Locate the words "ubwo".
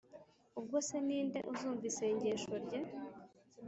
0.59-0.77